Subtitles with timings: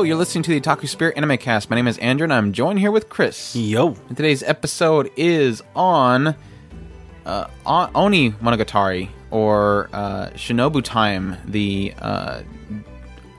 [0.00, 1.68] Hello, you're listening to the Otaku Spirit Anime Cast.
[1.68, 3.54] My name is Andrew, and I'm joined here with Chris.
[3.54, 3.88] Yo.
[4.08, 6.34] And today's episode is on
[7.26, 12.40] uh, Oni Monogatari, or uh, Shinobu Time, the uh,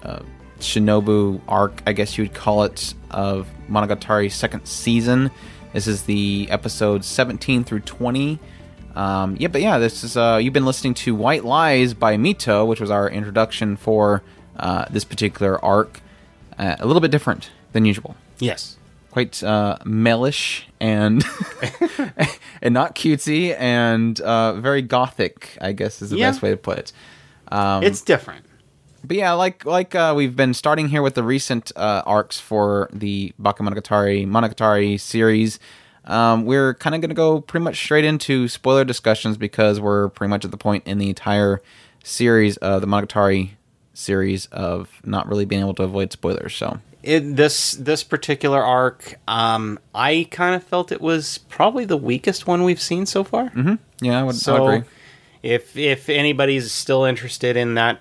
[0.04, 0.20] uh,
[0.60, 5.32] Shinobu arc, I guess you would call it, of Monogatari's second season.
[5.74, 8.38] This is the episode 17 through 20.
[8.94, 12.68] Um, yeah, but yeah, this is uh, you've been listening to White Lies by Mito,
[12.68, 14.22] which was our introduction for
[14.58, 16.01] uh, this particular arc.
[16.62, 18.78] Uh, a little bit different than usual Yes.
[19.10, 21.24] quite uh, melish and
[22.62, 25.58] and not cutesy and uh, very gothic.
[25.60, 26.30] I guess is the Yeah.
[26.30, 26.94] best way to put it.
[27.52, 28.46] Um, it's different.
[29.04, 32.90] but yeah, like like uh, we've been starting here with the recent uh, arcs for
[32.94, 35.60] the Bakemonogatari Monogatari series.
[36.06, 40.10] Um, we're kind of going to go pretty much straight into spoiler discussions because we're
[40.10, 41.62] pretty much at the point in the entire
[42.04, 43.52] series of the Monogatari
[43.94, 46.56] series of not really being able to avoid spoilers.
[46.56, 51.98] So It, this this particular arc, um, I kind of felt it was probably the
[51.98, 53.50] weakest one we've seen so far.
[53.50, 53.76] Mm-hmm.
[54.02, 54.88] yeah, I would, I So, would agree.
[55.44, 58.00] if if anybody's still interested in that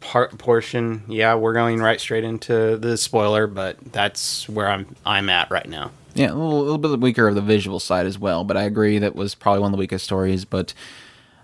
[0.00, 3.46] part portion, yeah, we're going right straight into the spoiler.
[3.46, 5.90] But that's where I'm I'm at right now.
[6.14, 8.98] Yeah, a little, little bit weaker of the visual side as well, but I agree
[8.98, 10.44] that was probably one of the weakest stories.
[10.44, 10.74] But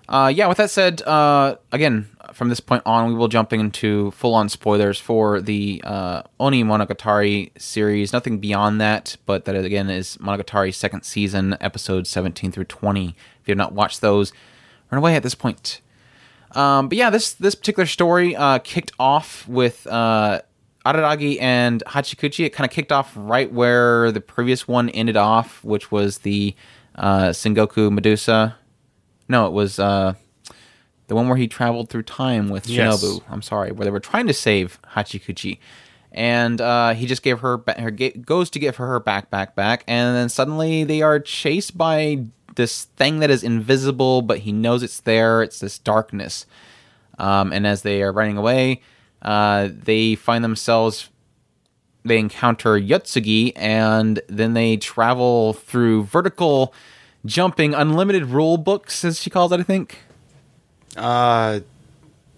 [0.09, 4.11] uh, yeah, with that said, uh, again, from this point on, we will jump into
[4.11, 8.13] full on spoilers for the uh, Oni Monogatari series.
[8.13, 13.09] Nothing beyond that, but that again is Monogatari's second season, episodes 17 through 20.
[13.41, 14.33] If you have not watched those,
[14.91, 15.81] run away at this point.
[16.51, 20.41] Um, but yeah, this this particular story uh, kicked off with uh,
[20.85, 22.45] Araragi and Hachikuji.
[22.45, 26.55] It kind of kicked off right where the previous one ended off, which was the
[26.95, 28.55] uh, Sengoku Medusa.
[29.27, 30.13] No, it was uh,
[31.07, 33.03] the one where he traveled through time with Yes.
[33.03, 33.23] Shinobu.
[33.29, 35.59] I'm sorry, where they were trying to save Hachikuji.
[36.11, 39.29] And uh, he just gave her, ba- her ga- goes to give her her back,
[39.29, 42.25] back, back, and then suddenly they are chased by
[42.55, 45.43] this thing that is invisible, but he knows it's there.
[45.43, 46.45] It's this darkness.
[47.19, 48.81] Um, and as they are running away,
[49.21, 51.09] uh, they find themselves
[52.03, 56.73] they encounter Yotsugi, and then they travel through vertical
[57.25, 59.59] jumping, unlimited rule books, as she calls it.
[59.59, 59.99] I think
[60.97, 61.61] Uh,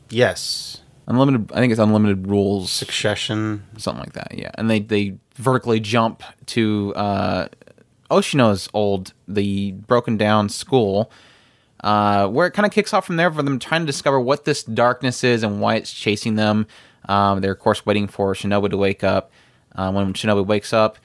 [0.10, 1.52] yes, unlimited.
[1.54, 3.64] I think it's unlimited rules, succession.
[3.78, 4.34] something like that.
[4.38, 7.48] Yeah, and they they vertically jump to uh,
[8.12, 11.12] Oshino's old, the broken down school.
[11.84, 14.46] uh, where it kind of kicks off from there for them trying to discover what
[14.46, 16.68] this darkness is and why it's chasing them.
[17.08, 19.32] Um, they're of course waiting for Shinobu to wake up.
[19.76, 20.98] Uh, when Shinobu wakes up,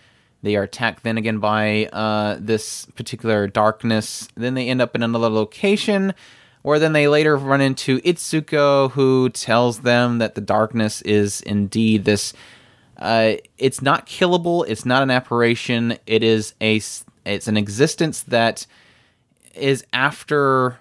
[0.43, 4.28] they are attacked then again by uh, this particular darkness.
[4.37, 6.12] Then they end up in another location,
[6.64, 12.06] where then they later run into Izuko, who tells them that the darkness is indeed
[12.06, 12.32] this.
[12.96, 14.64] Uh, it's not killable.
[14.66, 15.99] It's not an apparition.
[16.06, 16.81] It is a.
[17.26, 18.66] It's an existence that
[19.55, 20.78] is after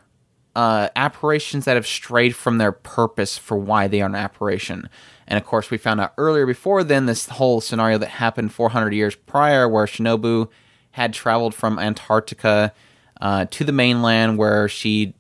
[0.56, 4.88] uh, apparitions that have strayed from their purpose for why they are an apparition.
[5.28, 8.94] And of course, we found out earlier before then this whole scenario that happened 400
[8.94, 10.48] years prior, where Shinobu
[10.92, 12.74] had traveled from Antarctica
[13.20, 15.14] uh, to the mainland, where she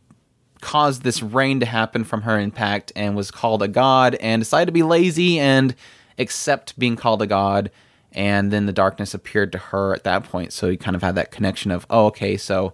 [0.63, 4.67] caused this rain to happen from her impact and was called a god and decided
[4.67, 5.75] to be lazy and
[6.17, 7.69] accept being called a god.
[8.13, 10.53] And then the darkness appeared to her at that point.
[10.53, 12.73] So you kind of had that connection of, oh, okay, so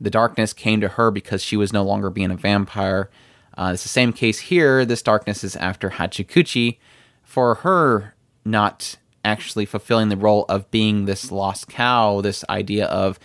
[0.00, 3.10] the darkness came to her because she was no longer being a vampire.
[3.56, 4.84] Uh, it's the same case here.
[4.84, 6.78] This darkness is after Hachikuji
[7.22, 8.14] for her
[8.44, 13.18] not actually fulfilling the role of being this lost cow, this idea of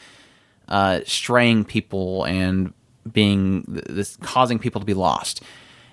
[0.67, 2.73] uh, straying people and
[3.11, 5.41] being this causing people to be lost.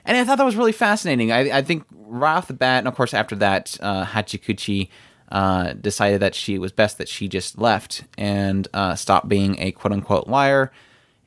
[0.05, 1.33] And I thought that was really fascinating.
[1.33, 4.89] I, I think right off the bat, and of course after that, uh, Hachikuji
[5.33, 9.73] uh, decided that she was best that she just left and uh, stopped being a
[9.73, 10.71] quote unquote liar,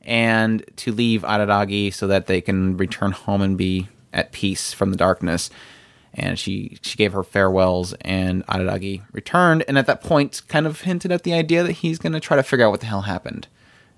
[0.02, 4.90] and to leave Araragi so that they can return home and be at peace from
[4.90, 5.50] the darkness.
[6.14, 10.80] And she she gave her farewells, and Araragi returned, and at that point, kind of
[10.80, 13.02] hinted at the idea that he's going to try to figure out what the hell
[13.02, 13.46] happened,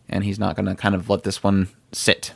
[0.09, 2.35] and he's not going to kind of let this one sit.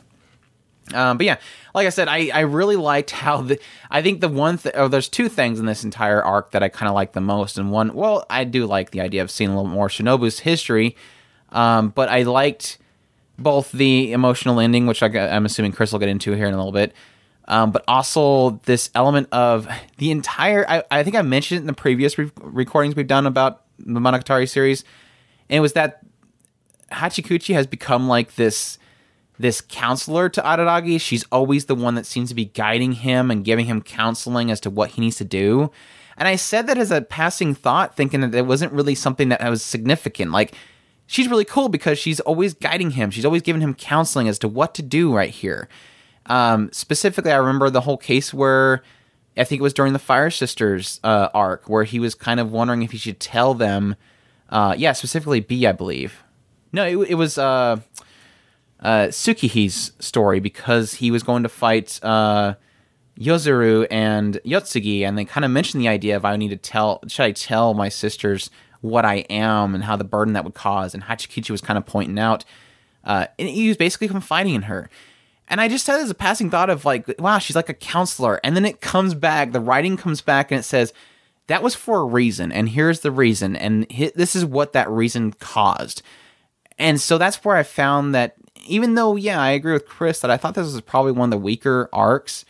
[0.93, 1.37] Um, but yeah,
[1.75, 3.59] like I said, I, I really liked how the
[3.91, 6.69] I think the one th- oh, there's two things in this entire arc that I
[6.69, 9.49] kind of like the most, and one well I do like the idea of seeing
[9.49, 10.95] a little more Shinobu's history,
[11.51, 12.77] um, but I liked
[13.37, 16.57] both the emotional ending, which I, am assuming Chris will get into here in a
[16.57, 16.93] little bit,
[17.49, 19.67] um, but also this element of
[19.97, 20.65] the entire.
[20.69, 23.99] I, I think I mentioned it in the previous re- recordings we've done about the
[23.99, 24.85] Monogatari series,
[25.49, 25.99] and it was that
[26.91, 28.77] Hachikuji has become like this
[29.39, 30.99] this counselor to Araragi.
[30.99, 34.59] She's always the one that seems to be guiding him and giving him counseling as
[34.61, 35.71] to what he needs to do.
[36.17, 39.47] And I said that as a passing thought, thinking that it wasn't really something that
[39.47, 40.31] was significant.
[40.31, 40.53] Like,
[41.05, 43.11] she's really cool because she's always guiding him.
[43.11, 45.69] She's always giving him counseling as to what to do right here.
[46.25, 48.81] Um, specifically, I remember the whole case where
[49.37, 52.51] I think it was during the Fire Sisters uh, arc where he was kind of
[52.51, 53.95] wondering if he should tell them.
[54.49, 56.23] Uh, yeah, specifically B, I believe.
[56.77, 57.77] No, it, it was uh,
[58.79, 62.53] uh, Tsukihi's story because he was going to fight uh,
[63.19, 67.01] Yozuru and Yotsugi, and they kind of mentioned the idea of I need to tell,
[67.07, 68.51] should I tell my sisters
[68.81, 70.93] what I am and how the burden that would cause.
[70.93, 72.45] And Hachikuji was kind of pointing out,
[73.03, 74.87] uh, and he was basically confiding in her.
[75.47, 78.39] And I just had as a passing thought of like, wow, she's like a counselor.
[78.43, 80.93] And then it comes back, the writing comes back and it says,
[81.47, 82.51] that was for a reason.
[82.51, 83.55] And here's the reason.
[83.55, 86.03] And this is what that reason caused.
[86.77, 88.35] And so that's where I found that
[88.67, 91.31] even though, yeah, I agree with Chris that I thought this was probably one of
[91.31, 92.45] the weaker arcs.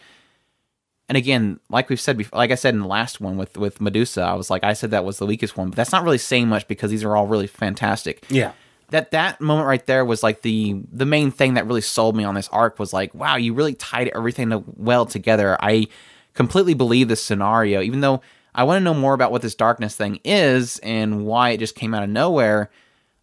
[1.09, 3.79] And again, like we've said before, like I said in the last one with with
[3.79, 6.17] Medusa, I was like, I said that was the weakest one, but that's not really
[6.17, 8.25] saying much because these are all really fantastic.
[8.29, 8.51] Yeah.
[8.89, 12.25] That that moment right there was like the the main thing that really sold me
[12.25, 15.57] on this arc was like, wow, you really tied everything well together.
[15.61, 15.87] I
[16.33, 18.21] completely believe this scenario, even though
[18.53, 21.75] I want to know more about what this darkness thing is and why it just
[21.75, 22.69] came out of nowhere.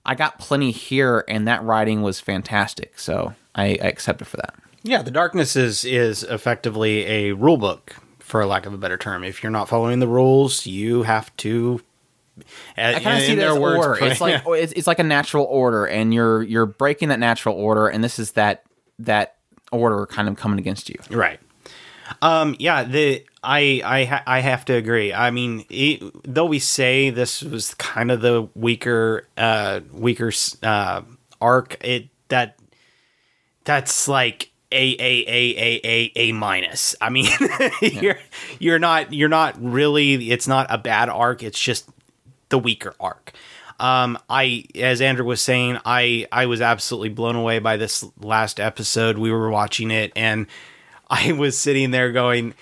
[0.07, 2.99] I got plenty here, and that writing was fantastic.
[2.99, 4.55] So I, I accept it for that.
[4.83, 9.25] Yeah, the darkness is is effectively a rule book, for lack of a better term.
[9.25, 11.81] If you're not following the rules, you have to.
[12.77, 13.87] I kind of see their words.
[13.87, 14.05] Order.
[14.05, 17.89] It's like it's, it's like a natural order, and you're you're breaking that natural order,
[17.89, 18.65] and this is that
[18.99, 19.37] that
[19.73, 20.97] order kind of coming against you.
[21.11, 21.41] Right.
[22.21, 22.57] Um.
[22.59, 22.83] Yeah.
[22.85, 25.13] The I I I have to agree.
[25.13, 30.33] I mean, it, though we say this was kind of the weaker uh weaker
[30.63, 31.03] uh
[31.41, 32.59] arc, it that
[33.65, 36.97] that's like a a a a a a minus.
[37.01, 37.29] I mean,
[37.81, 38.19] you're
[38.59, 40.31] you're not you're not really.
[40.31, 41.43] It's not a bad arc.
[41.43, 41.89] It's just
[42.49, 43.33] the weaker arc.
[43.81, 48.61] Um, I, as Andrew was saying, I I was absolutely blown away by this last
[48.61, 49.19] episode.
[49.19, 50.47] We were watching it, and
[51.11, 52.55] I was sitting there going,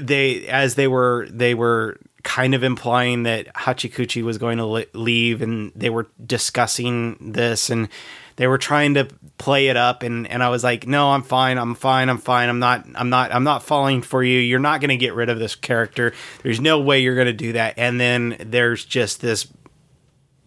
[0.00, 5.42] they as they were they were kind of implying that Hachikuji was going to leave,
[5.42, 7.88] and they were discussing this and
[8.36, 11.58] they were trying to play it up and and I was like, "No, I'm fine.
[11.58, 12.08] I'm fine.
[12.08, 12.48] I'm fine.
[12.48, 14.38] I'm not I'm not I'm not falling for you.
[14.38, 16.12] You're not going to get rid of this character.
[16.42, 19.48] There's no way you're going to do that." And then there's just this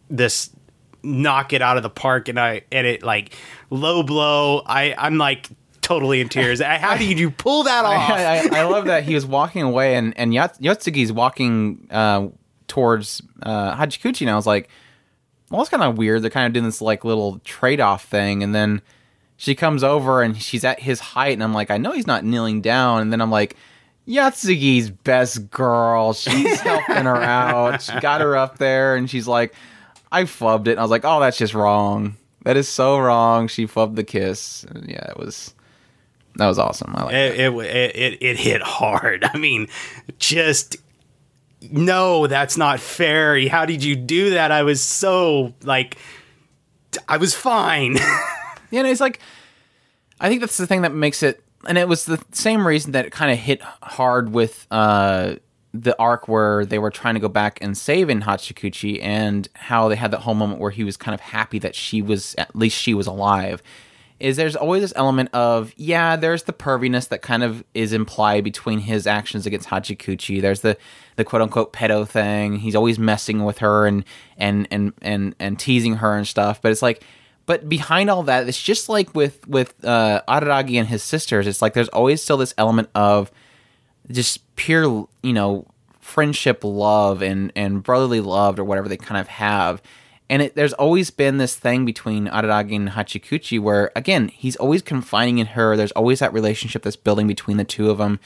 [0.10, 0.52] this
[1.02, 3.36] knock it out of the park and I and it like
[3.70, 4.62] low blow.
[4.66, 5.50] I I'm like
[5.90, 6.62] totally in tears.
[6.62, 8.10] How did you pull that off?
[8.10, 12.28] I, I, I love that he was walking away and and Yotsugi's walking uh,
[12.68, 14.70] towards uh, Hachikuji and I was like
[15.50, 16.22] well, it's kind of weird.
[16.22, 18.82] They're kind of doing this like little trade off thing, and then
[19.38, 22.24] she comes over and she's at his height, and I'm like, I know he's not
[22.24, 23.56] kneeling down, and then I'm like,
[24.08, 26.14] Yotsugi's best girl.
[26.14, 27.82] She's helping her out.
[27.82, 29.54] She got her up there, and she's like,
[30.12, 30.72] I fubbed it.
[30.72, 32.16] And I was like, oh, that's just wrong.
[32.44, 33.48] That is so wrong.
[33.48, 34.64] She fubbed the kiss.
[34.64, 35.54] And yeah, it was.
[36.40, 36.96] That was awesome.
[36.96, 39.24] I like it, it, it, it hit hard.
[39.34, 39.68] I mean,
[40.18, 40.78] just
[41.62, 43.48] no, that's not fair.
[43.50, 44.52] How did you do that?
[44.52, 45.98] I was so like,
[47.08, 47.96] I was fine.
[48.72, 49.20] yeah, it's like,
[50.20, 53.06] I think that's the thing that makes it, and it was the same reason that
[53.06, 55.36] it kind of hit hard with uh,
[55.74, 59.90] the arc where they were trying to go back and save in Hachikuji, and how
[59.90, 62.56] they had that whole moment where he was kind of happy that she was at
[62.56, 63.62] least she was alive
[64.20, 68.44] is there's always this element of yeah, there's the perviness that kind of is implied
[68.44, 70.42] between his actions against Hachikuji.
[70.42, 70.78] There's the
[71.16, 72.58] the quote unquote pedo thing.
[72.58, 74.04] He's always messing with her and
[74.38, 76.62] and and and and teasing her and stuff.
[76.62, 77.04] But it's like
[77.50, 81.48] but behind all that, it's just like with with uh, Araragi and his sisters.
[81.48, 83.32] It's like there's always still this element of
[84.12, 85.66] just pure, you know,
[86.00, 89.82] friendship, love, and and brotherly love, or whatever they kind of have
[90.30, 94.84] and it, there's always been this thing between Araragi and Hachikuji where, again, he's always
[94.84, 95.76] confiding in her.
[95.76, 98.20] There's always that relationship that's building between the two of them.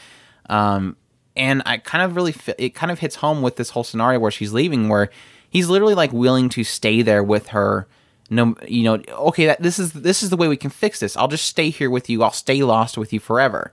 [0.49, 0.97] Um,
[1.35, 4.31] and I kind of really, it kind of hits home with this whole scenario where
[4.31, 5.09] she's leaving, where
[5.49, 7.87] he's literally like willing to stay there with her.
[8.29, 11.15] No, you know, okay, that this is this is the way we can fix this.
[11.15, 12.23] I'll just stay here with you.
[12.23, 13.71] I'll stay lost with you forever.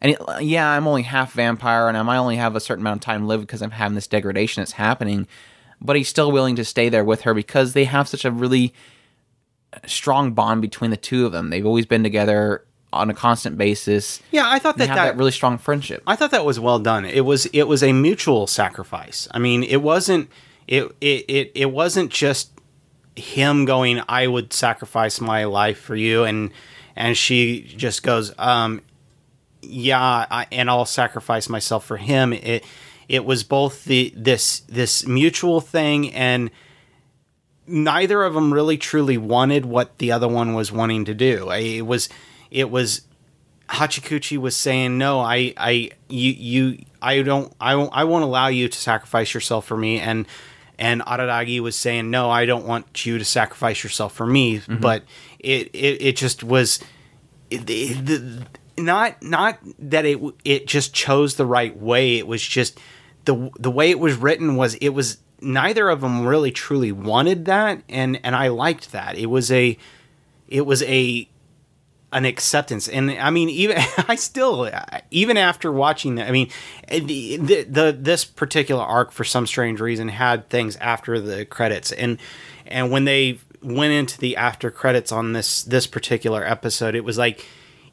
[0.00, 2.98] And it, yeah, I'm only half vampire, and I might only have a certain amount
[2.98, 5.26] of time live because I'm having this degradation that's happening
[5.84, 8.74] but he's still willing to stay there with her because they have such a really
[9.86, 11.50] strong bond between the two of them.
[11.50, 14.22] They've always been together on a constant basis.
[14.30, 16.02] Yeah, I thought that, that, that really strong friendship.
[16.06, 17.04] I thought that was well done.
[17.04, 19.28] It was it was a mutual sacrifice.
[19.32, 20.30] I mean, it wasn't
[20.66, 22.50] it it it, it wasn't just
[23.16, 26.50] him going I would sacrifice my life for you and
[26.96, 28.80] and she just goes um
[29.66, 32.32] yeah, I, and I'll sacrifice myself for him.
[32.32, 32.64] It
[33.08, 36.50] it was both the this this mutual thing and
[37.66, 41.50] neither of them really truly wanted what the other one was wanting to do.
[41.50, 42.08] It was
[42.50, 43.02] it was
[43.68, 48.48] Hachikuji was saying, "No, I, I, you, you, I don't, I won't, I won't allow
[48.48, 50.26] you to sacrifice yourself for me." And
[50.78, 54.76] and Araragi was saying, "No, I don't want you to sacrifice yourself for me." Mm-hmm.
[54.76, 55.04] But
[55.38, 56.78] it, it, it just was,
[57.50, 58.46] it, it, the,
[58.76, 62.18] not, not that it, it just chose the right way.
[62.18, 62.78] It was just
[63.24, 67.44] the the way it was written was it was neither of them really truly wanted
[67.46, 69.16] that, and and I liked that.
[69.16, 69.76] It was a,
[70.48, 71.28] it was a
[72.12, 73.76] an acceptance and i mean even
[74.08, 74.70] i still
[75.10, 76.48] even after watching that i mean
[76.88, 81.90] the, the, the this particular arc for some strange reason had things after the credits
[81.90, 82.18] and
[82.66, 87.18] and when they went into the after credits on this this particular episode it was
[87.18, 87.44] like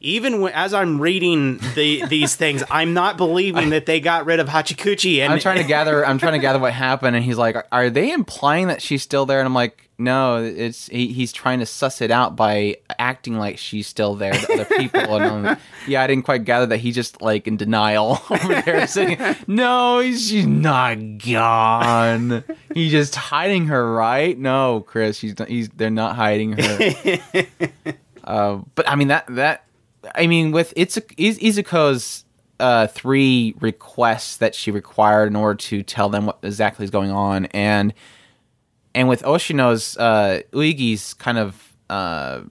[0.02, 4.40] even when, as I'm reading the these things, I'm not believing that they got rid
[4.40, 5.20] of Hachikuji.
[5.20, 6.04] And I'm trying to gather.
[6.04, 9.26] I'm trying to gather what happened, and he's like, "Are they implying that she's still
[9.26, 13.38] there?" And I'm like, "No, it's he, he's trying to suss it out by acting
[13.38, 16.78] like she's still there to other people." and I'm, yeah, I didn't quite gather that
[16.78, 22.42] he's just like in denial over there, saying, "No, she's not gone.
[22.74, 24.36] He's just hiding her, right?
[24.36, 27.18] No, Chris, he's he's they're not hiding her."
[28.24, 29.64] uh, but I mean that that
[30.14, 32.24] I mean, with it's Izuko's
[32.60, 37.10] uh, three requests that she required in order to tell them what exactly is going
[37.10, 37.94] on, and
[38.94, 42.42] and with Oshino's uh, Ougi's kind of uh,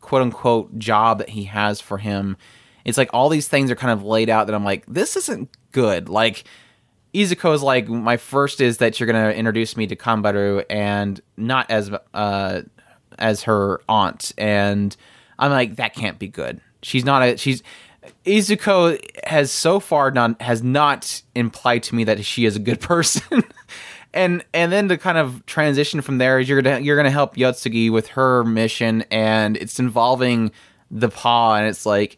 [0.00, 2.36] quote unquote job that he has for him,
[2.84, 5.50] it's like all these things are kind of laid out that I'm like, this isn't
[5.72, 6.08] good.
[6.08, 6.44] Like
[7.14, 11.90] Izuko's like, my first is that you're gonna introduce me to Kanbaru and not as
[12.14, 12.62] uh,
[13.18, 14.96] as her aunt and
[15.38, 16.60] I'm like, that can't be good.
[16.82, 17.62] She's not a she's
[18.24, 22.80] Izuko has so far not has not implied to me that she is a good
[22.92, 23.42] person.
[24.14, 27.36] and and then to kind of transition from there is you're gonna you're gonna help
[27.36, 30.50] Yotsugi with her mission and it's involving
[30.90, 32.16] the paw and it's like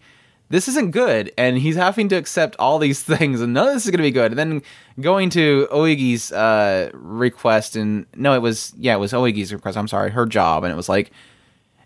[0.48, 3.86] this isn't good and he's having to accept all these things and none of this
[3.86, 4.62] is to be good and then
[5.00, 9.88] going to Ougi's uh, request and no it was yeah it was Ougi's request I'm
[9.88, 11.10] sorry her job and it was like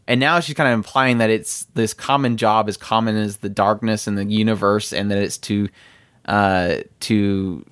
[0.06, 3.48] and now she's kind of implying that it's this common job as common as the
[3.48, 5.68] darkness in the universe and that it's to
[6.26, 7.64] uh to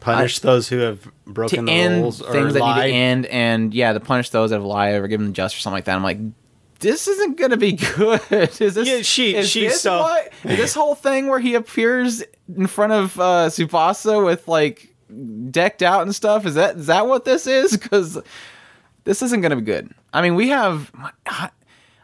[0.00, 2.78] punish uh, those who have broken the rules or things lied.
[2.78, 5.34] that need to end and yeah to punish those that have lied or given them
[5.34, 5.96] justice or something like that.
[5.96, 6.18] I'm like
[6.78, 8.20] this isn't gonna be good.
[8.30, 12.22] Is this yeah, she is she's this so what, this whole thing where he appears
[12.54, 14.94] in front of uh Tsubasa with like
[15.50, 16.46] decked out and stuff?
[16.46, 17.76] Is that is that what this is?
[17.76, 18.18] Because
[19.06, 19.90] this isn't going to be good.
[20.12, 20.92] I mean, we have.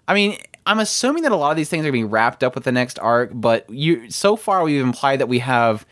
[0.09, 2.43] I mean, I'm assuming that a lot of these things are going to be wrapped
[2.43, 5.85] up with the next arc, but you so far we've implied that we have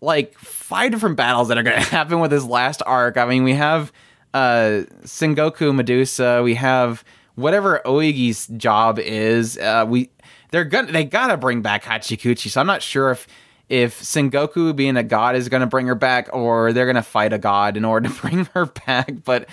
[0.00, 3.16] like five different battles that are going to happen with this last arc.
[3.16, 3.92] I mean, we have
[4.32, 7.04] uh Sengoku Medusa, we have
[7.36, 9.58] whatever Ougi's job is.
[9.58, 10.10] Uh we
[10.50, 12.48] they're gonna they gotta bring back Hachikuji.
[12.48, 13.26] So I'm not sure if
[13.68, 17.38] if Sengoku being a god is gonna bring her back or they're gonna fight a
[17.38, 19.22] god in order to bring her back.
[19.24, 19.48] But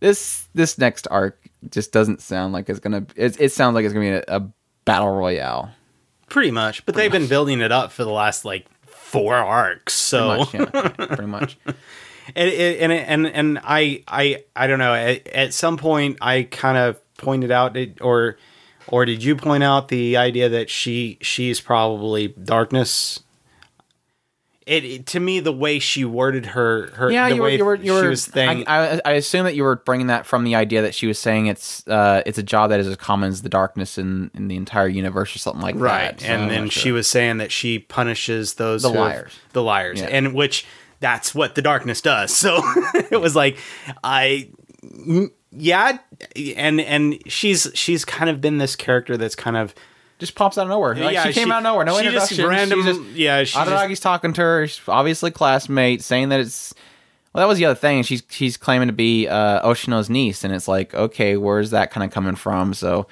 [0.00, 3.06] this this next arc just doesn't sound like it's gonna.
[3.16, 4.48] It, it sounds like it's gonna be a, a
[4.84, 5.70] battle royale.
[6.28, 7.20] Pretty much, but pretty they've much.
[7.22, 9.94] been building it up for the last like four arcs.
[9.94, 11.58] So pretty much, yeah, pretty much.
[12.36, 14.94] and and and and I I I don't know.
[14.94, 18.36] At, at some point, I kind of pointed out it, or
[18.86, 23.20] or did you point out the idea that she she's probably darkness
[24.68, 27.64] it, it, to me the way she worded her her yeah the you were, you
[27.64, 30.54] were, you were, was I, I, I, assume that you were bringing that from the
[30.54, 33.40] idea that she was saying it's uh it's a job that is as common as
[33.40, 36.18] the darkness in in the entire universe or something like right.
[36.18, 36.82] that right and then sure.
[36.82, 40.08] she was saying that she punishes those the liars have, the liars yeah.
[40.08, 40.66] and which
[41.00, 42.60] that's what the darkness does so
[43.10, 43.56] it was like
[44.04, 44.50] I
[45.50, 45.98] yeah
[46.36, 49.74] and and she's she's kind of been this character that's kind of
[50.18, 50.94] just pops out of nowhere.
[50.94, 51.84] Like, yeah, she came she, out of nowhere.
[51.84, 52.36] No she introduction.
[52.36, 52.82] Just random.
[52.82, 53.58] She just, yeah, she
[53.88, 54.66] just, talking to her.
[54.66, 56.74] She's obviously classmate, saying that it's.
[57.32, 58.02] Well, that was the other thing.
[58.02, 62.04] She's she's claiming to be uh, Oshino's niece, and it's like, okay, where's that kind
[62.04, 62.74] of coming from?
[62.74, 63.06] So,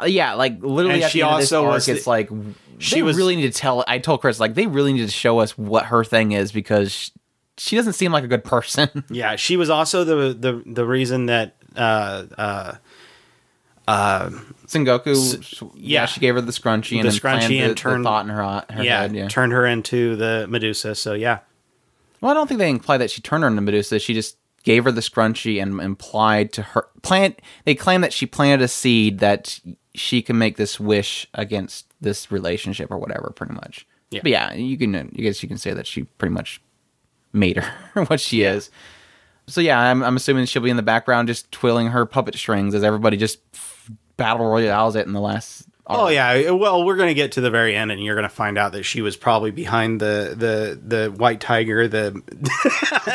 [0.00, 2.30] uh, yeah, like literally, she the end also of this arc, it's the, like
[2.78, 3.84] she was really need to tell.
[3.88, 6.92] I told Chris like they really need to show us what her thing is because
[6.92, 7.10] she,
[7.56, 9.04] she doesn't seem like a good person.
[9.10, 12.74] yeah, she was also the the the reason that uh, uh,
[13.86, 14.30] uh,
[14.66, 16.00] Sengoku, yeah.
[16.00, 16.06] yeah.
[16.06, 18.64] she gave her the scrunchie and the scrunchie and the, turned the thought in her,
[18.70, 19.14] her yeah, head.
[19.14, 20.94] Yeah, turned her into the Medusa.
[20.94, 21.40] So yeah.
[22.20, 23.98] Well, I don't think they imply that she turned her into Medusa.
[23.98, 27.40] She just gave her the scrunchie and implied to her plant.
[27.64, 29.60] They claim that she planted a seed that
[29.94, 33.32] she can make this wish against this relationship or whatever.
[33.36, 33.86] Pretty much.
[34.10, 34.20] Yeah.
[34.22, 34.96] But yeah, you can.
[34.96, 36.60] I guess you can say that she pretty much
[37.32, 38.70] made her what she is.
[39.46, 42.74] So yeah, I'm, I'm assuming she'll be in the background just twirling her puppet strings
[42.74, 43.38] as everybody just
[44.16, 45.64] battle royales it in the last.
[45.88, 48.72] Oh yeah, well we're gonna get to the very end, and you're gonna find out
[48.72, 52.20] that she was probably behind the the the white tiger, the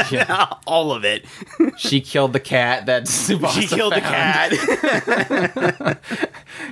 [0.12, 0.48] yeah.
[0.65, 1.25] all of it.
[1.75, 4.53] She killed the cat that Tsubasa She killed found.
[4.53, 6.01] the cat.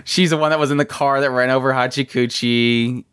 [0.06, 2.32] She's the one that was in the car that ran over Hachikuji.
[2.32, 3.06] She,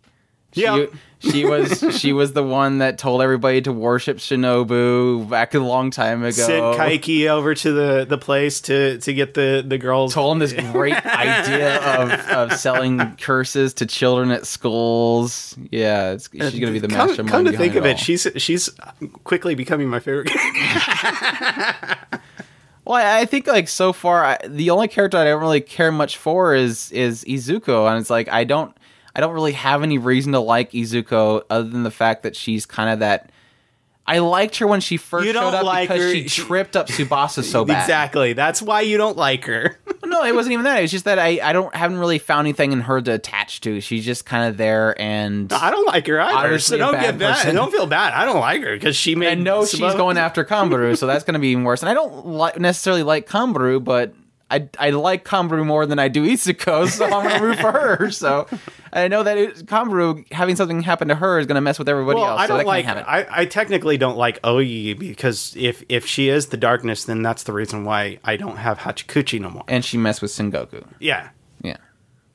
[0.62, 0.92] Yep.
[1.20, 5.90] She was she was the one that told everybody to worship Shinobu back a long
[5.90, 6.30] time ago.
[6.30, 10.12] Sent Kaiki over to the, the place to, to get the, the girls.
[10.12, 15.56] told him this great idea of, of selling curses to children at schools.
[15.70, 17.30] Yeah, it's, she's gonna be the come, mastermind.
[17.30, 17.90] come to think of all.
[17.90, 18.70] it, she's she's
[19.24, 20.30] quickly becoming my favorite.
[22.86, 25.90] Well, I I think like so far, I, the only character I don't really care
[25.90, 28.76] much for is is Izuko, and it's like I don't
[29.16, 32.66] I don't really have any reason to like Izuko other than the fact that she's
[32.66, 33.32] kind of that.
[34.08, 36.76] I liked her when she first You don't showed up like because her- she tripped
[36.76, 37.80] up Tsubasa so bad.
[37.80, 38.34] exactly.
[38.34, 39.78] That's why you don't like her.
[40.06, 40.78] No, it wasn't even that.
[40.78, 43.60] It was just that I, I don't haven't really found anything in her to attach
[43.62, 43.80] to.
[43.80, 46.60] She's just kind of there, and I don't like her either.
[46.60, 47.34] So don't get bad.
[47.38, 47.56] person.
[47.56, 48.12] Don't feel bad.
[48.14, 49.30] I don't like her because she made.
[49.30, 51.82] I know she's going after Kanbaru, so that's going to be even worse.
[51.82, 54.14] And I don't li- necessarily like Kanbaru, but
[54.48, 57.72] I, I like Kanbaru more than I do Izuko, so I'm going to root for
[57.72, 58.10] her.
[58.12, 58.46] So
[58.92, 61.88] I know that it, Kanbaru having something happen to her is going to mess with
[61.88, 62.40] everybody Well, else.
[62.42, 62.84] I don't that like.
[62.84, 62.98] can't.
[63.08, 67.42] I, I technically don't like Oyi because if if she is the darkness, then that's
[67.42, 69.64] the reason why I don't have Hachikuji no more.
[69.66, 70.86] and she messed with Sengoku.
[71.00, 71.30] Yeah.
[71.62, 71.78] Yeah,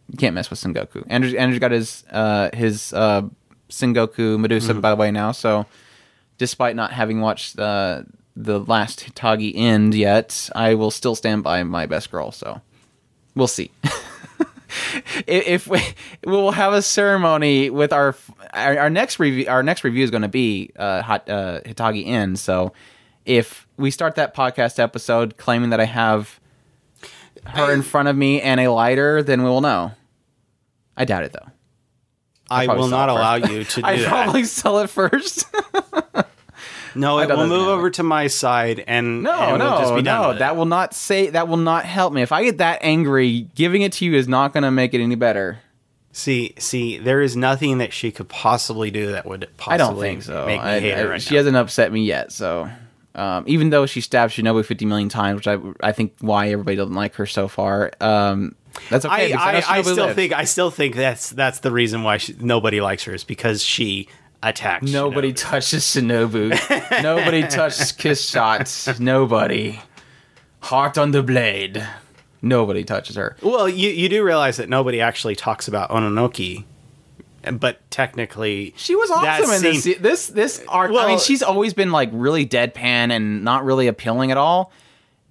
[0.09, 1.05] you can't mess with Sengoku.
[1.07, 3.21] Andrew Andrew's got his uh, his uh,
[3.69, 4.81] Sengoku Medusa Mm-hmm.
[4.81, 5.31] by the way now.
[5.31, 5.65] So
[6.37, 8.01] despite not having watched uh,
[8.35, 12.31] the last Hitagi end yet, I will still stand by my best girl.
[12.31, 12.61] So
[13.35, 13.71] we'll see.
[15.27, 15.81] if we
[16.25, 18.15] we'll have a ceremony with our
[18.53, 22.07] our, our next review our next review is going to be uh, hot uh, Hitagi
[22.07, 22.39] end.
[22.39, 22.73] So
[23.25, 26.39] if we start that podcast episode claiming that I have
[27.45, 29.91] her in front of me and a lighter, then we will know.
[30.95, 31.47] I doubt it though.
[32.49, 34.07] I probably will not allow you to do I'd that.
[34.07, 35.45] probably sell it first.
[36.95, 40.01] no, it will move over to my side, and No, and we'll no, just be
[40.01, 40.33] no.
[40.37, 41.29] That will not say.
[41.29, 42.21] That will not help me.
[42.21, 45.01] If I get that angry, giving it to you is not going to make it
[45.01, 45.59] any better.
[46.13, 49.97] See, see, there is nothing that she could possibly do that would possibly I don't
[49.99, 50.45] think so.
[50.45, 51.37] make me I- hate I- her right she now.
[51.39, 52.33] hasn't upset me yet.
[52.33, 52.69] So,
[53.15, 56.75] um, even though she stabbed Shinobu fifty million times, which I I think why everybody
[56.75, 57.91] doesn't like her so far.
[58.01, 58.55] Um,
[58.89, 59.33] that's okay.
[59.33, 60.15] I, because I, I still lives.
[60.15, 63.63] think I still think that's that's the reason why she, nobody likes her is because
[63.63, 64.07] she
[64.43, 64.83] attacked.
[64.83, 65.37] Nobody Shinobu.
[65.37, 67.01] touches Shinobu.
[67.03, 68.99] Nobody touches kiss shots.
[68.99, 69.79] Nobody.
[70.61, 71.85] Heart on the blade.
[72.41, 73.35] Nobody touches her.
[73.41, 76.63] Well, you you do realize that nobody actually talks about Ononoki,
[77.53, 79.83] but technically She was awesome in this.
[79.83, 80.91] scene- This this arc.
[80.91, 84.71] I mean, she's always been like really deadpan and not really appealing at all.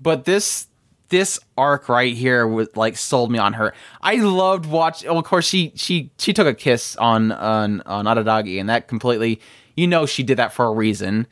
[0.00, 0.66] But this
[1.10, 3.74] this arc right here was like sold me on her.
[4.00, 5.04] I loved watch.
[5.04, 8.88] Well, of course, she she she took a kiss on on on Araragi, and that
[8.88, 9.40] completely.
[9.76, 11.26] You know, she did that for a reason.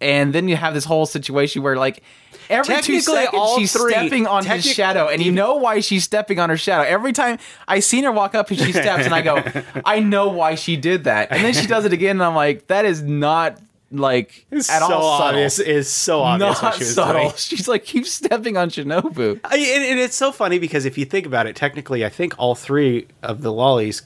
[0.00, 2.02] And then you have this whole situation where like.
[2.50, 6.04] Every two seconds, all she's three- stepping on his shadow, and you know why she's
[6.04, 6.82] stepping on her shadow.
[6.82, 9.42] Every time I seen her walk up and she steps, and I go,
[9.86, 11.32] I know why she did that.
[11.32, 13.58] And then she does it again, and I'm like, that is not
[13.94, 15.28] like It's at so all subtle.
[15.28, 15.58] obvious.
[15.58, 17.22] It's so obvious Not she subtle.
[17.22, 17.32] doing.
[17.36, 19.40] She's like keeps stepping on Shinobu.
[19.44, 22.34] I, and, and it's so funny because if you think about it, technically, I think
[22.38, 24.02] all three of the lollies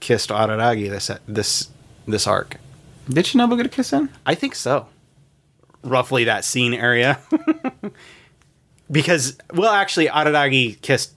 [0.00, 1.70] kissed Araragi this this
[2.06, 2.56] this arc.
[3.08, 4.08] Did Shinobu get a kiss in?
[4.24, 4.88] I think so.
[5.82, 7.20] Roughly that scene area.
[8.90, 11.12] because, well, actually, Araragi kissed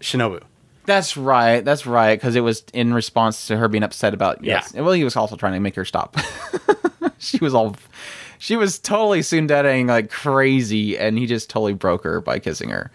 [0.00, 0.42] Shinobu.
[0.86, 1.64] That's right.
[1.64, 2.16] That's right.
[2.18, 4.42] Because it was in response to her being upset about.
[4.42, 4.72] Yes.
[4.72, 6.16] Well, he was also trying to make her stop.
[7.22, 7.76] she was all.
[8.38, 12.90] She was totally tsundereing like crazy, and he just totally broke her by kissing her.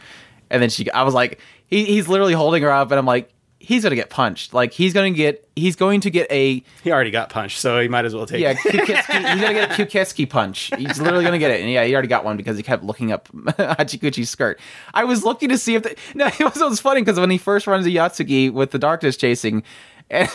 [0.49, 3.33] And then she, I was like, he, he's literally holding her up, and I'm like,
[3.63, 4.53] he's gonna get punched.
[4.53, 7.87] Like he's gonna get, he's going to get a He already got punched, so he
[7.87, 8.57] might as well take yeah, it.
[8.57, 10.71] He's gonna get a Kuketsuki punch.
[10.77, 11.61] He's literally gonna get it.
[11.61, 14.59] And yeah, he already got one because he kept looking up Hachikuji's skirt.
[14.93, 17.29] I was looking to see if the, no, it was, it was funny because when
[17.29, 19.63] he first runs to Yotsugi with the darkness chasing,
[20.09, 20.29] and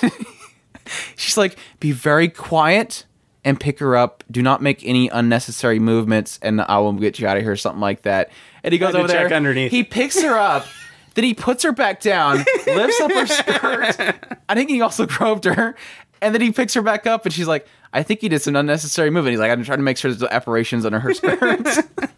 [1.16, 3.04] she's like, "Be very quiet."
[3.48, 4.22] And pick her up.
[4.30, 7.56] Do not make any unnecessary movements, and I will get you out of here.
[7.56, 8.30] Something like that.
[8.62, 9.32] And he goes over there.
[9.32, 9.70] underneath.
[9.70, 10.66] He picks her up.
[11.14, 14.38] Then he puts her back down, lifts up her skirt.
[14.48, 15.74] I think he also groped her.
[16.20, 18.54] And then he picks her back up and she's like, I think he did some
[18.54, 19.32] unnecessary movement.
[19.32, 21.66] He's like, I'm trying to make sure there's no apparitions under her skirt.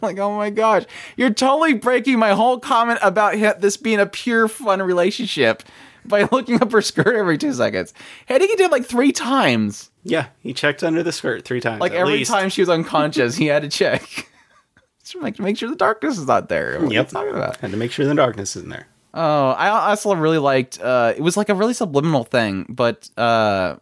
[0.00, 0.84] Like, oh my gosh.
[1.16, 5.62] You're totally breaking my whole comment about this being a pure fun relationship
[6.06, 7.92] by looking up her skirt every two seconds.
[8.28, 9.90] I think he did like three times.
[10.08, 11.80] Yeah, he checked under the skirt three times.
[11.80, 12.30] Like every least.
[12.30, 14.02] time she was unconscious, he had to check.
[15.02, 16.80] Just make, make sure the darkness is not there.
[16.80, 17.08] What Yep.
[17.08, 17.56] talking about?
[17.58, 18.86] Had to make sure the darkness isn't there.
[19.14, 20.80] Oh, I also really liked.
[20.80, 23.76] Uh, it was like a really subliminal thing, but uh,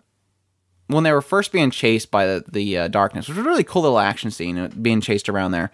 [0.89, 3.65] when they were first being chased by the, the uh, darkness, which was a really
[3.65, 5.71] cool little action scene, uh, being chased around there.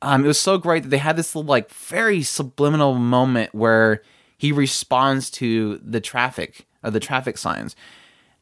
[0.00, 4.00] Um, it was so great that they had this little, like very subliminal moment where
[4.38, 7.74] he responds to the traffic of the traffic signs,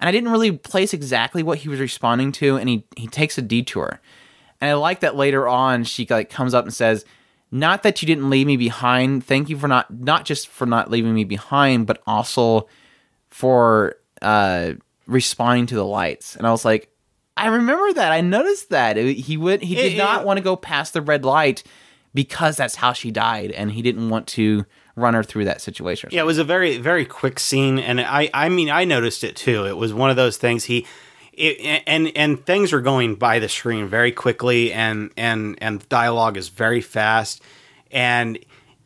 [0.00, 3.38] and I didn't really place exactly what he was responding to, and he he takes
[3.38, 4.00] a detour,
[4.60, 7.04] and I like that later on she like comes up and says,
[7.50, 9.24] "Not that you didn't leave me behind.
[9.24, 12.68] Thank you for not not just for not leaving me behind, but also
[13.30, 14.72] for uh
[15.06, 16.90] responding to the lights." And I was like,
[17.36, 18.12] I remember that.
[18.12, 21.02] I noticed that It- he would he did It- not want to go past the
[21.02, 21.62] red light
[22.14, 24.64] because that's how she died, and he didn't want to
[24.96, 26.10] run her through that situation.
[26.12, 29.36] Yeah, it was a very very quick scene, and I I mean I noticed it
[29.36, 29.66] too.
[29.66, 30.86] It was one of those things he.
[31.32, 36.38] It, and and things are going by the screen very quickly, and and and dialogue
[36.38, 37.42] is very fast,
[37.90, 38.38] and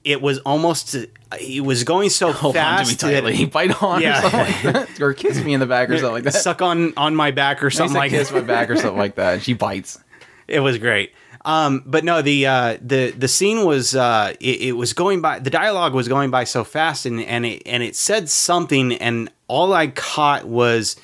[0.03, 0.97] it was almost
[1.41, 4.27] it was going so Hold on fast to me that- bite on Yeah.
[4.27, 6.35] or like or kiss me in the back or something like that.
[6.35, 8.35] suck on on my back or something like kiss that.
[8.35, 9.35] my back or something like that.
[9.35, 10.01] And she bites.
[10.49, 11.13] It was great.
[11.45, 15.39] Um, but no, the uh, the the scene was uh, it, it was going by.
[15.39, 19.31] The dialogue was going by so fast, and and it and it said something, and
[19.49, 20.97] all I caught was,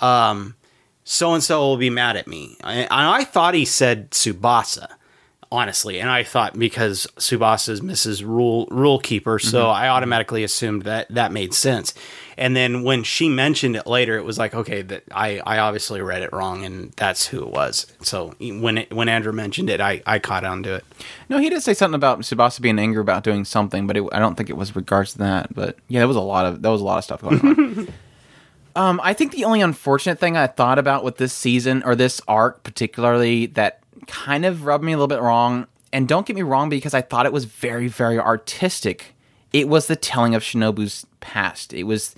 [0.00, 0.54] um,
[1.04, 2.56] so and so will be mad at me.
[2.62, 4.88] And I thought he said Tsubasa,
[5.50, 8.24] honestly, and I thought because Tsubasa is Mrs.
[8.24, 11.92] Rule Rule Keeper, so I automatically assumed that that made sense.
[12.36, 16.00] And then when she mentioned it later, it was like, okay, that I, I obviously
[16.00, 17.86] read it wrong, and that's who it was.
[18.02, 20.84] So when it, when Andrew mentioned it, I, I caught on to it.
[21.28, 24.18] No, he did say something about Tsubasa being angry about doing something, but it, I
[24.18, 25.54] don't think it was regards to that.
[25.54, 27.88] But yeah, there was a lot of there was a lot of stuff going on.
[28.76, 32.20] um, I think the only unfortunate thing I thought about with this season or this
[32.28, 36.42] arc particularly that kind of rubbed me a little bit wrong, and don't get me
[36.42, 39.14] wrong because I thought it was very very artistic.
[39.52, 41.72] It was the telling of Shinobu's past.
[41.72, 42.14] It was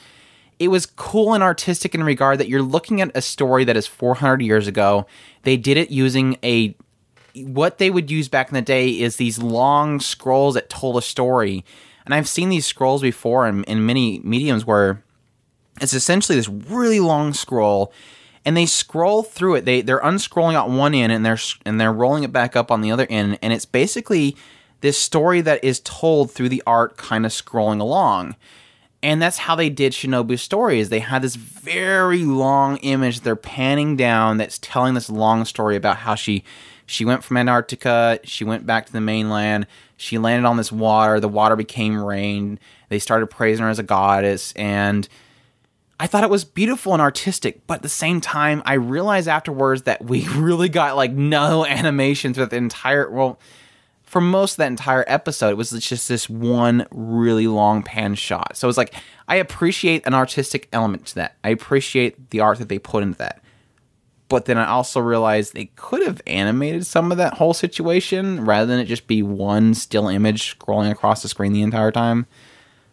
[0.58, 3.86] it was cool and artistic in regard that you're looking at a story that is
[3.86, 5.06] 400 years ago.
[5.42, 6.76] They did it using a
[7.34, 11.02] what they would use back in the day is these long scrolls that told a
[11.02, 11.64] story.
[12.04, 15.02] And I've seen these scrolls before in, in many mediums where
[15.80, 17.92] it's essentially this really long scroll
[18.44, 19.64] and they scroll through it.
[19.64, 22.80] They they're unscrolling out one end and they're and they're rolling it back up on
[22.80, 24.36] the other end and it's basically
[24.84, 28.36] this story that is told through the art kind of scrolling along.
[29.02, 33.34] And that's how they did Shinobu's story is they had this very long image they're
[33.34, 36.44] panning down that's telling this long story about how she
[36.84, 39.66] she went from Antarctica, she went back to the mainland,
[39.96, 42.58] she landed on this water, the water became rain,
[42.90, 45.08] they started praising her as a goddess and
[45.98, 49.84] I thought it was beautiful and artistic, but at the same time, I realized afterwards
[49.84, 53.38] that we really got like no animation throughout the entire well,
[54.14, 58.56] for most of that entire episode, it was just this one really long pan shot.
[58.56, 58.94] So it's like
[59.26, 61.34] I appreciate an artistic element to that.
[61.42, 63.42] I appreciate the art that they put into that.
[64.28, 68.66] But then I also realized they could have animated some of that whole situation rather
[68.66, 72.28] than it just be one still image scrolling across the screen the entire time.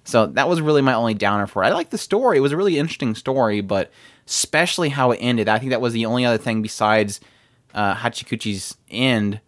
[0.04, 1.68] So that was really my only downer for it.
[1.68, 2.40] I like the story.
[2.40, 3.92] It was a really interesting story, but
[4.26, 5.50] especially how it ended.
[5.50, 7.22] I think that was the only other thing besides
[7.76, 9.40] uh, Hachikuji's end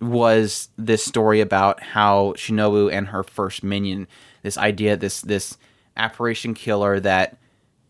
[0.00, 4.06] was this story about how Shinobu and her first minion,
[4.42, 5.56] this idea, this this
[5.96, 7.38] apparition killer that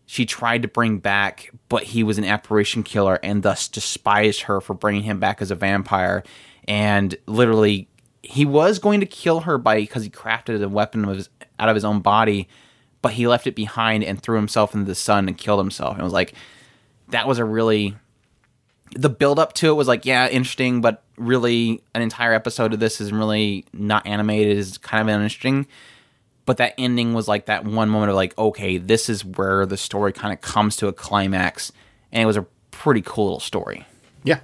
[0.05, 4.61] she tried to bring back, but he was an apparition killer and thus despised her
[4.61, 6.23] for bringing him back as a vampire.
[6.65, 7.89] And literally,
[8.23, 11.67] he was going to kill her by because he crafted a weapon of his, out
[11.67, 12.47] of his own body,
[13.01, 15.93] but he left it behind and threw himself into the sun and killed himself.
[15.93, 16.33] And it was like
[17.09, 17.95] that was a really
[18.95, 22.79] the build up to it was like yeah interesting but really an entire episode of
[22.79, 25.67] this is really not animated is kind of interesting.
[26.45, 29.75] But that ending was like that one moment of like okay this is where the
[29.77, 31.71] story kind of comes to a climax.
[32.11, 33.85] And it was a pretty cool little story.
[34.23, 34.39] Yeah,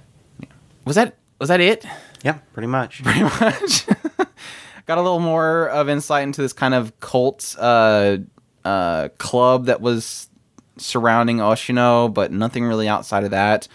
[0.84, 1.86] was that was that it?
[2.22, 3.02] Yeah, pretty much.
[3.04, 3.86] pretty much.
[4.86, 8.18] Got a little more of insight into this kind of cult uh,
[8.64, 10.28] uh, club that was
[10.76, 13.68] surrounding Oshino, but nothing really outside of that.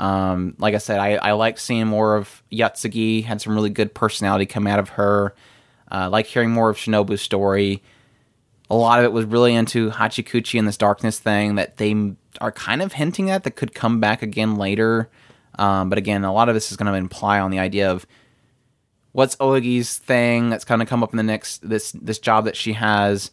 [0.00, 3.22] Um, like I said, I, I like seeing more of Yotsugi.
[3.22, 5.34] Had some really good personality come out of her.
[5.92, 7.82] Uh, like hearing more of Shinobu's story.
[8.70, 12.52] A lot of it was really into Hachikuji and this darkness thing that they are
[12.52, 15.10] kind of hinting at that could come back again later.
[15.58, 18.06] Um, but again, a lot of this is going to imply on the idea of
[19.12, 22.56] what's Ougi's thing that's going to come up in the next this this job that
[22.56, 23.30] she has.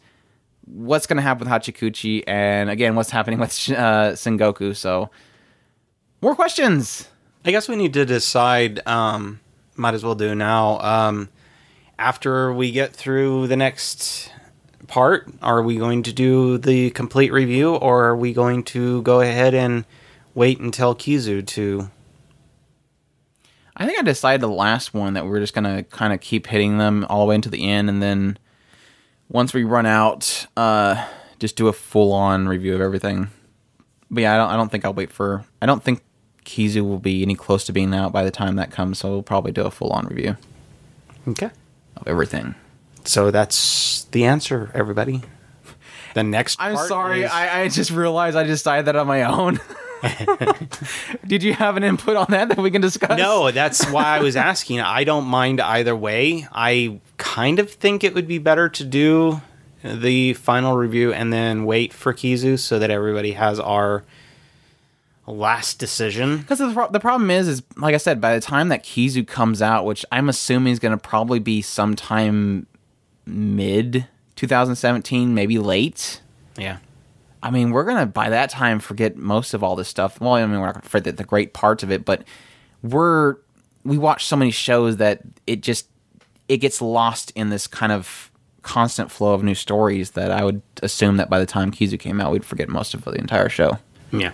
[0.68, 4.76] what's going to happen with Hachikuji, and again, what's happening with uh, Sengoku.
[4.76, 5.10] So,
[6.20, 7.08] more questions.
[7.44, 8.86] I guess we need to decide.
[8.86, 9.40] Um,
[9.76, 10.80] might as well do now.
[10.80, 11.28] Um,
[11.98, 14.32] after we get through the next
[14.86, 19.20] part, are we going to do the complete review, or are we going to go
[19.20, 19.84] ahead and
[20.34, 21.90] wait until Kizu to?
[23.76, 26.20] I think I decided the last one that we are just going to kind of
[26.20, 28.38] keep hitting them all the way into the end, and then
[29.28, 31.06] once we run out, uh,
[31.38, 33.28] just do a full on review of everything.
[34.10, 34.50] But yeah, I don't.
[34.50, 35.44] I don't think I'll wait for.
[35.62, 36.02] I don't think
[36.48, 38.98] Kizu will be any close to being out by the time that comes.
[38.98, 40.36] So we'll probably do a full on review.
[41.28, 41.50] Okay.
[41.96, 42.54] Of everything.
[43.04, 45.22] So that's the answer, everybody.
[46.14, 46.56] The next.
[46.58, 47.22] I'm sorry.
[47.22, 47.30] Is...
[47.30, 49.60] I, I just realized I decided that on my own.
[51.26, 53.18] Did you have an input on that that we can discuss?
[53.18, 54.80] No, that's why I was asking.
[54.80, 56.46] I don't mind either way.
[56.52, 59.42] I kind of think it would be better to do
[59.82, 64.04] the final review and then wait for Kizu so that everybody has our
[65.30, 66.38] last decision.
[66.38, 69.26] Because the, pro- the problem is, is like I said, by the time that Kizu
[69.26, 72.66] comes out, which I'm assuming is going to probably be sometime
[73.26, 76.20] mid 2017, maybe late.
[76.56, 76.78] Yeah.
[77.42, 80.20] I mean, we're gonna by that time forget most of all this stuff.
[80.20, 82.24] Well, I mean, we're not gonna forget the great parts of it, but
[82.82, 83.36] we're
[83.84, 85.88] we watch so many shows that it just
[86.48, 88.30] it gets lost in this kind of
[88.62, 92.20] constant flow of new stories that I would assume that by the time Kizu came
[92.20, 93.78] out, we'd forget most of the entire show.
[94.10, 94.32] Yeah,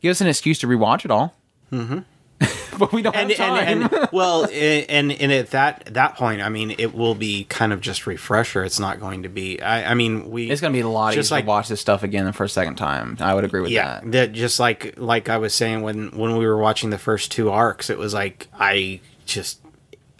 [0.00, 1.34] give us an excuse to rewatch it all.
[1.72, 2.00] Mm-hmm.
[2.78, 3.82] but we don't and, have time.
[3.82, 7.72] And, and, well, and and at that that point, I mean, it will be kind
[7.72, 8.62] of just refresher.
[8.64, 9.60] It's not going to be.
[9.60, 10.50] I, I mean, we.
[10.50, 12.44] It's going to be a lot just easier like, to watch this stuff again for
[12.44, 13.16] a second time.
[13.20, 14.12] I would agree with yeah, that.
[14.12, 17.50] That just like like I was saying when when we were watching the first two
[17.50, 19.60] arcs, it was like I just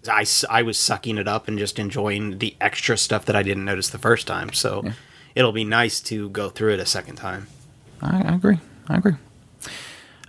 [0.08, 3.64] I, I was sucking it up and just enjoying the extra stuff that I didn't
[3.64, 4.52] notice the first time.
[4.52, 4.92] So yeah.
[5.34, 7.48] it'll be nice to go through it a second time.
[8.00, 8.58] I, I agree.
[8.88, 9.14] I agree.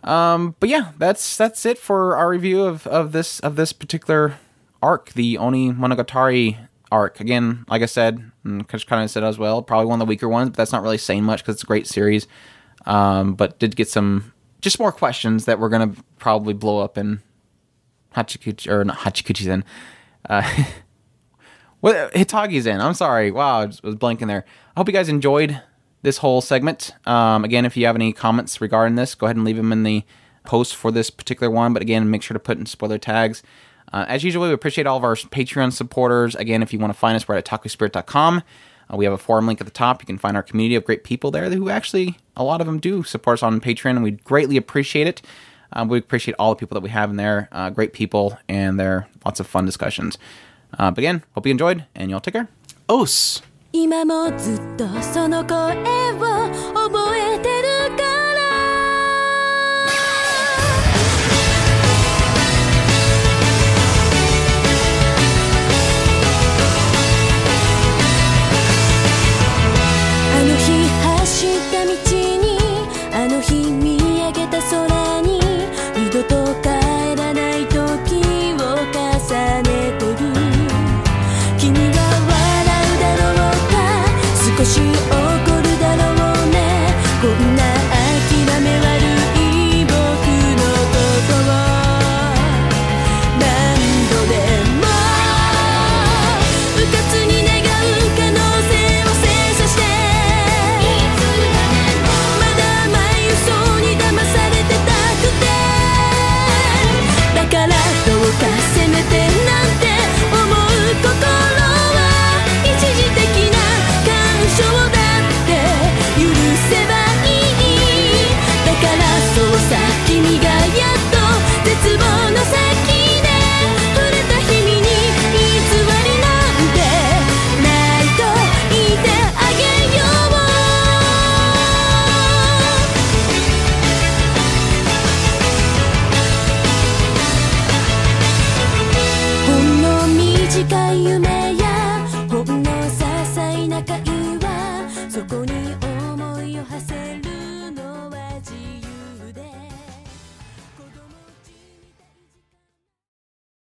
[0.07, 4.37] Um, but yeah, that's that's it for our review of, of this of this particular
[4.81, 6.57] arc, the Oni Monogatari
[6.91, 7.19] arc.
[7.19, 10.29] Again, like I said, and kind of said as well, probably one of the weaker
[10.29, 12.25] ones, but that's not really saying much because it's a great series.
[12.85, 17.21] Um, but did get some just more questions that we're gonna probably blow up in
[18.15, 19.65] Hachikuji or not Hachikuji then.
[20.29, 20.63] Uh,
[21.81, 22.79] what Hitagi's in.
[22.79, 23.29] I'm sorry.
[23.29, 24.45] Wow, I was blanking there.
[24.73, 25.61] I hope you guys enjoyed
[26.07, 26.91] this whole segment.
[27.05, 29.83] Um, again, if you have any comments regarding this, go ahead and leave them in
[29.83, 30.03] the
[30.45, 31.73] post for this particular one.
[31.73, 33.43] But again, make sure to put in spoiler tags.
[33.91, 36.33] Uh, as usual, we appreciate all of our Patreon supporters.
[36.35, 38.41] Again, if you want to find us, we're at takuspirit.com.
[38.89, 40.01] Uh, we have a forum link at the top.
[40.01, 42.79] You can find our community of great people there who actually, a lot of them
[42.79, 45.21] do support us on Patreon, and we greatly appreciate it.
[45.73, 47.49] Um, we appreciate all the people that we have in there.
[47.51, 50.17] Uh, great people, and they're lots of fun discussions.
[50.79, 52.47] Uh, but again, hope you enjoyed, and y'all take care.
[52.87, 53.41] Os!
[53.73, 55.75] 今もずっとその声
[56.13, 57.56] を覚えて